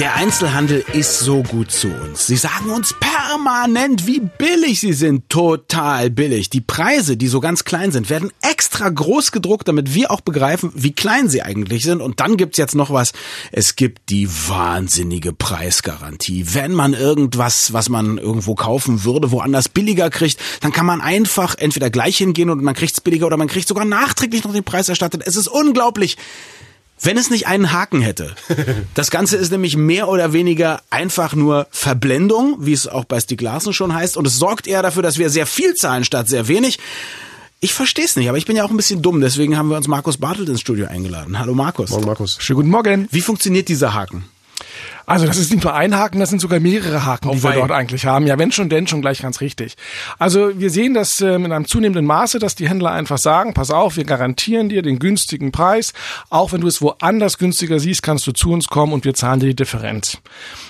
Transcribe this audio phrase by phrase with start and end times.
[0.00, 2.26] Der Einzelhandel ist so gut zu uns.
[2.26, 5.28] Sie sagen uns permanent, wie billig sie sind.
[5.28, 6.48] Total billig.
[6.48, 10.72] Die Preise, die so ganz klein sind, werden extra groß gedruckt, damit wir auch begreifen,
[10.74, 12.00] wie klein sie eigentlich sind.
[12.00, 13.12] Und dann gibt's jetzt noch was.
[13.52, 16.46] Es gibt die wahnsinnige Preisgarantie.
[16.54, 21.56] Wenn man irgendwas, was man irgendwo kaufen würde, woanders billiger kriegt, dann kann man einfach
[21.58, 24.88] entweder gleich hingehen und man kriegt's billiger oder man kriegt sogar nachträglich noch den Preis
[24.88, 25.24] erstattet.
[25.26, 26.16] Es ist unglaublich
[27.02, 28.34] wenn es nicht einen Haken hätte.
[28.94, 33.40] Das Ganze ist nämlich mehr oder weniger einfach nur Verblendung, wie es auch bei Stieg
[33.40, 34.16] Larsen schon heißt.
[34.16, 36.78] Und es sorgt eher dafür, dass wir sehr viel zahlen statt sehr wenig.
[37.60, 39.20] Ich verstehe es nicht, aber ich bin ja auch ein bisschen dumm.
[39.20, 41.38] Deswegen haben wir uns Markus Bartelt ins Studio eingeladen.
[41.38, 41.90] Hallo Markus.
[41.90, 42.36] Morgen Markus.
[42.40, 43.08] Schönen guten Morgen.
[43.10, 44.24] Wie funktioniert dieser Haken?
[45.06, 47.72] Also das ist nicht nur ein Haken, das sind sogar mehrere Haken, die wir dort
[47.72, 48.26] eigentlich haben.
[48.26, 49.76] Ja, wenn schon, denn schon gleich ganz richtig.
[50.18, 53.70] Also wir sehen das ähm, in einem zunehmenden Maße, dass die Händler einfach sagen, pass
[53.70, 55.92] auf, wir garantieren dir den günstigen Preis.
[56.28, 59.40] Auch wenn du es woanders günstiger siehst, kannst du zu uns kommen und wir zahlen
[59.40, 60.18] dir die Differenz.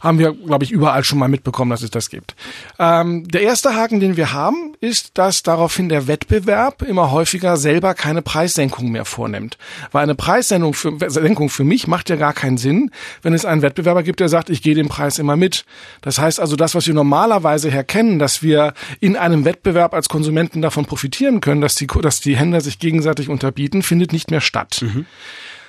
[0.00, 2.34] Haben wir, glaube ich, überall schon mal mitbekommen, dass es das gibt.
[2.78, 7.94] Ähm, der erste Haken, den wir haben, ist, dass daraufhin der Wettbewerb immer häufiger selber
[7.94, 9.56] keine Preissenkung mehr vornimmt.
[9.92, 12.90] Weil eine Preissenkung für, Senkung für mich macht ja gar keinen Sinn,
[13.22, 13.62] wenn es einen
[13.94, 15.64] Wettbewerber gibt, der sagt, ich gehe den Preis immer mit.
[16.02, 20.62] Das heißt also, das, was wir normalerweise herkennen, dass wir in einem Wettbewerb als Konsumenten
[20.62, 24.80] davon profitieren können, dass die, dass die Händler sich gegenseitig unterbieten, findet nicht mehr statt.
[24.82, 25.06] Mhm.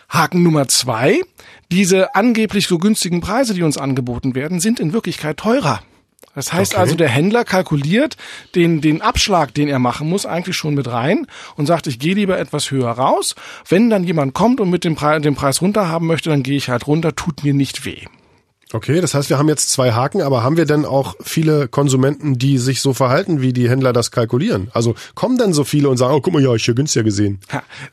[0.10, 1.22] Haken Nummer zwei.
[1.72, 5.82] Diese angeblich so günstigen Preise, die uns angeboten werden, sind in Wirklichkeit teurer.
[6.36, 6.82] Das heißt okay.
[6.82, 8.18] also, der Händler kalkuliert
[8.54, 12.14] den, den Abschlag, den er machen muss, eigentlich schon mit rein und sagt, ich gehe
[12.14, 13.36] lieber etwas höher raus.
[13.68, 16.58] Wenn dann jemand kommt und mit dem, Pre den Preis runter haben möchte, dann gehe
[16.58, 18.06] ich halt runter, tut mir nicht weh.
[18.74, 22.40] Okay, das heißt, wir haben jetzt zwei Haken, aber haben wir denn auch viele Konsumenten,
[22.40, 24.70] die sich so verhalten, wie die Händler das kalkulieren?
[24.74, 27.40] Also kommen denn so viele und sagen, oh, guck mal, ja, ich hier günstiger gesehen.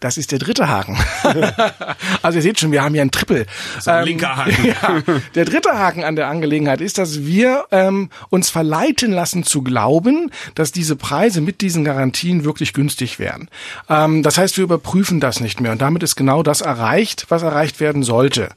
[0.00, 0.96] Das ist der dritte Haken.
[2.22, 3.44] also ihr seht schon, wir haben hier einen Triple.
[3.80, 4.64] So ein ähm, linker Haken.
[4.64, 5.02] ja,
[5.34, 10.30] der dritte Haken an der Angelegenheit ist, dass wir ähm, uns verleiten lassen zu glauben,
[10.54, 13.50] dass diese Preise mit diesen Garantien wirklich günstig wären.
[13.90, 17.42] Ähm, das heißt, wir überprüfen das nicht mehr und damit ist genau das erreicht, was
[17.42, 18.48] erreicht werden sollte.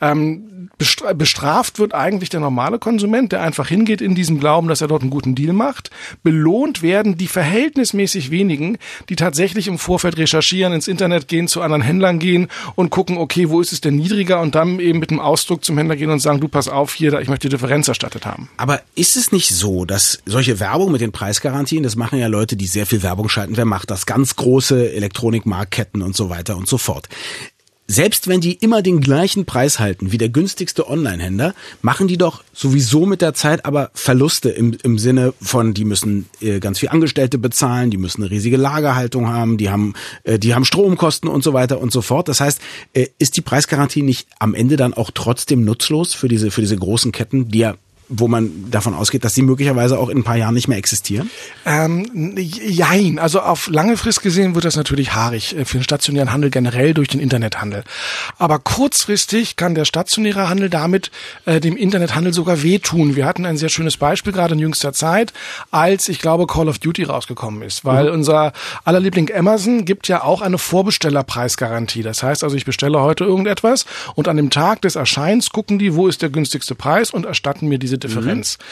[0.00, 4.80] Ähm, bestraft bestraft wird eigentlich der normale Konsument, der einfach hingeht in diesem Glauben, dass
[4.80, 5.90] er dort einen guten Deal macht.
[6.22, 11.82] Belohnt werden die verhältnismäßig wenigen, die tatsächlich im Vorfeld recherchieren, ins Internet gehen, zu anderen
[11.82, 15.18] Händlern gehen und gucken, okay, wo ist es denn niedriger und dann eben mit dem
[15.18, 18.24] Ausdruck zum Händler gehen und sagen, du pass auf, hier, ich möchte die Differenz erstattet
[18.24, 18.48] haben.
[18.56, 22.56] Aber ist es nicht so, dass solche Werbung mit den Preisgarantien, das machen ja Leute,
[22.56, 24.06] die sehr viel Werbung schalten, wer macht das?
[24.06, 27.08] Ganz große Elektronikmarktketten und so weiter und so fort
[27.90, 32.44] selbst wenn die immer den gleichen Preis halten wie der günstigste Online-Händler, machen die doch
[32.52, 36.90] sowieso mit der Zeit aber Verluste im, im Sinne von, die müssen äh, ganz viel
[36.90, 39.94] Angestellte bezahlen, die müssen eine riesige Lagerhaltung haben, die haben,
[40.24, 42.28] äh, die haben Stromkosten und so weiter und so fort.
[42.28, 42.60] Das heißt,
[42.92, 46.76] äh, ist die Preisgarantie nicht am Ende dann auch trotzdem nutzlos für diese, für diese
[46.76, 47.74] großen Ketten, die ja
[48.08, 51.30] wo man davon ausgeht, dass sie möglicherweise auch in ein paar Jahren nicht mehr existieren?
[51.66, 53.18] Ähm, jein.
[53.18, 56.94] Also auf lange Frist gesehen wird das natürlich haarig äh, für den stationären Handel generell
[56.94, 57.84] durch den Internethandel.
[58.38, 61.10] Aber kurzfristig kann der stationäre Handel damit
[61.44, 63.14] äh, dem Internethandel sogar wehtun.
[63.14, 65.32] Wir hatten ein sehr schönes Beispiel gerade in jüngster Zeit,
[65.70, 68.14] als ich glaube Call of Duty rausgekommen ist, weil mhm.
[68.14, 68.52] unser
[68.84, 72.02] aller Liebling Amazon gibt ja auch eine Vorbestellerpreisgarantie.
[72.02, 75.94] Das heißt also, ich bestelle heute irgendetwas und an dem Tag des Erscheins gucken die,
[75.94, 78.58] wo ist der günstigste Preis und erstatten mir diese Differenz.
[78.58, 78.62] Mhm.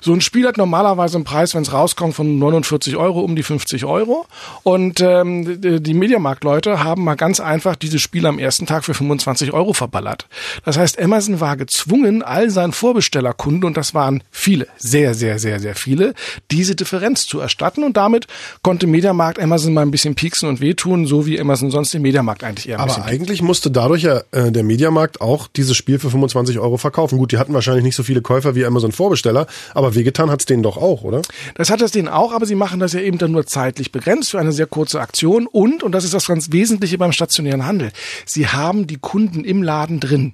[0.00, 3.42] So ein Spiel hat normalerweise einen Preis, wenn es rauskommt, von 49 Euro um die
[3.42, 4.26] 50 Euro.
[4.62, 9.52] Und ähm, die Mediamarkt-Leute haben mal ganz einfach dieses Spiel am ersten Tag für 25
[9.52, 10.26] Euro verballert.
[10.64, 15.60] Das heißt, Amazon war gezwungen, all seinen Vorbestellerkunden, und das waren viele, sehr, sehr, sehr,
[15.60, 16.14] sehr viele,
[16.50, 17.84] diese Differenz zu erstatten.
[17.84, 18.26] Und damit
[18.62, 22.44] konnte Mediamarkt Amazon mal ein bisschen pieksen und wehtun, so wie Amazon sonst den Mediamarkt
[22.44, 26.10] eigentlich eher ein Aber eigentlich musste dadurch ja äh, der Mediamarkt auch dieses Spiel für
[26.10, 27.18] 25 Euro verkaufen.
[27.18, 30.76] Gut, die hatten wahrscheinlich nicht so viele Käufer wie Amazon-Vorbesteller, aber wehgetan hat's denen doch
[30.76, 31.22] auch, oder?
[31.54, 34.32] Das hat es denen auch, aber sie machen das ja eben dann nur zeitlich begrenzt
[34.32, 37.92] für eine sehr kurze Aktion und, und das ist das ganz Wesentliche beim stationären Handel,
[38.26, 40.32] sie haben die Kunden im Laden drin.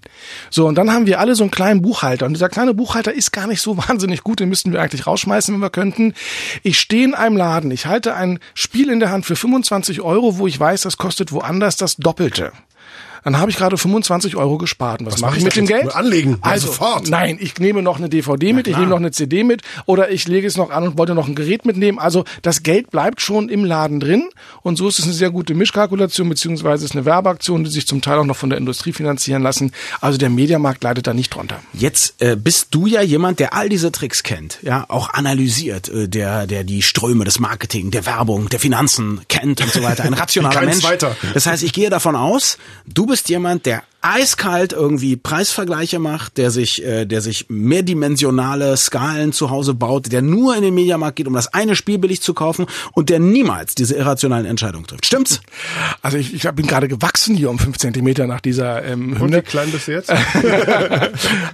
[0.51, 3.33] So, und dann haben wir alle so einen kleinen Buchhalter und dieser kleine Buchhalter ist
[3.33, 6.15] gar nicht so wahnsinnig gut, den müssten wir eigentlich rausschmeißen, wenn wir könnten.
[6.63, 10.39] Ich stehe in einem Laden, ich halte ein Spiel in der Hand für 25 Euro,
[10.39, 12.53] wo ich weiß, das kostet woanders das Doppelte.
[13.25, 15.01] Dann habe ich gerade 25 Euro gespart.
[15.01, 15.67] Und was, Was mache mach ich mit dem?
[15.67, 15.95] Geld?
[15.95, 16.39] Anlegen.
[16.41, 17.09] Also sofort.
[17.09, 20.27] Nein, ich nehme noch eine DVD mit, ich nehme noch eine CD mit oder ich
[20.27, 21.99] lege es noch an und wollte noch ein Gerät mitnehmen.
[21.99, 24.29] Also das Geld bleibt schon im Laden drin
[24.63, 28.01] und so ist es eine sehr gute Mischkalkulation beziehungsweise ist eine Werbeaktion, die sich zum
[28.01, 29.73] Teil auch noch von der Industrie finanzieren lassen.
[30.01, 31.61] Also der Mediamarkt leidet da nicht drunter.
[31.73, 36.09] Jetzt äh, bist du ja jemand, der all diese Tricks kennt, ja, auch analysiert, äh,
[36.09, 40.05] der, der die Ströme des Marketing, der Werbung, der Finanzen kennt und so weiter.
[40.05, 40.81] Ein rationaler Mensch.
[40.81, 41.17] Zweiter.
[41.35, 46.51] Das heißt, ich gehe davon aus, du bist jemand, der eiskalt irgendwie Preisvergleiche macht, der
[46.51, 51.27] sich, äh, der sich mehrdimensionale Skalen zu Hause baut, der nur in den Mediamarkt geht,
[51.27, 55.07] um das eine Spiel billig zu kaufen und der niemals diese irrationalen Entscheidungen trifft.
[55.07, 55.41] Stimmt's?
[56.03, 59.37] Also ich, ich bin gerade gewachsen hier um fünf Zentimeter nach dieser ähm, Und Hymne.
[59.39, 60.13] wie klein bist du jetzt?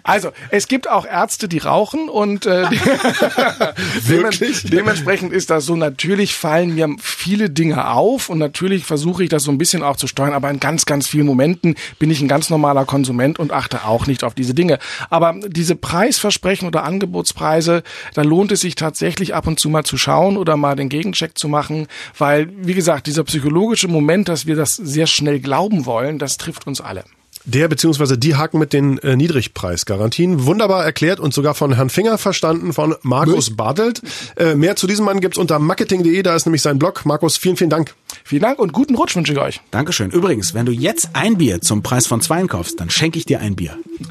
[0.05, 2.65] Also, es gibt auch Ärzte, die rauchen und äh,
[4.05, 4.63] Wirklich?
[4.65, 5.75] dementsprechend ist das so.
[5.77, 9.97] Natürlich fallen mir viele Dinge auf und natürlich versuche ich das so ein bisschen auch
[9.97, 13.53] zu steuern, aber in ganz, ganz vielen Momenten bin ich ein ganz normaler Konsument und
[13.53, 14.79] achte auch nicht auf diese Dinge.
[15.11, 17.83] Aber diese Preisversprechen oder Angebotspreise,
[18.15, 21.37] da lohnt es sich tatsächlich ab und zu mal zu schauen oder mal den Gegencheck
[21.39, 21.87] zu machen,
[22.19, 26.67] weil, wie gesagt, dieser psychologische Moment, dass wir das sehr schnell glauben wollen, das trifft
[26.67, 27.05] uns alle.
[27.47, 28.17] Der bzw.
[28.17, 30.47] die Haken mit den äh, Niedrigpreisgarantien.
[30.47, 34.03] Wunderbar erklärt und sogar von Herrn Finger verstanden, von Markus Bartelt.
[34.37, 37.07] Äh, mehr zu diesem Mann gibt's unter marketing.de, da ist nämlich sein Blog.
[37.07, 37.95] Markus, vielen, vielen Dank.
[38.27, 39.61] Vielen Dank und guten Rutsch wünsche ich euch.
[39.71, 40.11] Dankeschön.
[40.11, 43.39] Übrigens, wenn du jetzt ein Bier zum Preis von zwei kaufst, dann schenke ich dir
[43.39, 43.79] ein Bier.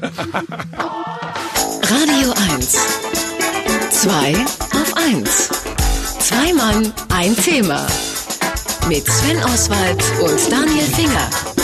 [1.82, 2.78] Radio 1.
[3.90, 4.34] Zwei
[4.72, 5.50] auf eins.
[6.18, 7.86] Zwei Mann, ein Thema.
[8.88, 11.55] Mit Sven Oswald und Daniel Finger.